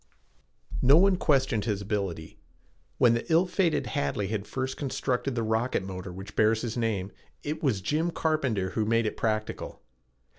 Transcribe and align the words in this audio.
No 0.81 0.97
one 0.97 1.15
questioned 1.15 1.65
his 1.65 1.79
ability. 1.83 2.39
When 2.97 3.13
the 3.13 3.31
ill 3.31 3.45
fated 3.45 3.85
Hadley 3.85 4.29
had 4.29 4.47
first 4.47 4.75
constructed 4.75 5.35
the 5.35 5.43
rocket 5.43 5.83
motor 5.83 6.11
which 6.11 6.35
bears 6.35 6.63
his 6.63 6.75
name 6.75 7.11
it 7.43 7.61
was 7.61 7.81
Jim 7.81 8.09
Carpenter 8.09 8.71
who 8.71 8.83
made 8.83 9.05
it 9.05 9.15
practical. 9.15 9.83